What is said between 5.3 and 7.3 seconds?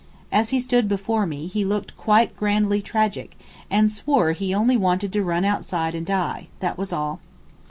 outside and die; that was all.